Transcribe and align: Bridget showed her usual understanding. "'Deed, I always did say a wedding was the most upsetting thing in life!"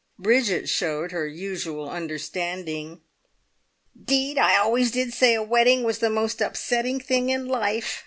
Bridget 0.17 0.67
showed 0.67 1.11
her 1.11 1.27
usual 1.27 1.87
understanding. 1.87 3.01
"'Deed, 4.05 4.39
I 4.39 4.57
always 4.57 4.89
did 4.89 5.13
say 5.13 5.35
a 5.35 5.43
wedding 5.43 5.83
was 5.83 5.99
the 5.99 6.09
most 6.09 6.41
upsetting 6.41 6.99
thing 6.99 7.29
in 7.29 7.47
life!" 7.47 7.99